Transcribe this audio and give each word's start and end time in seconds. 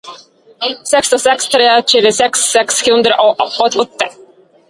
seks 0.91 1.09
to 1.11 1.19
seks 1.25 1.45
tre 1.55 1.67
tjueseks 1.91 2.47
seks 2.55 2.81
hundre 2.95 3.21
og 3.27 3.61
åtti 3.85 4.11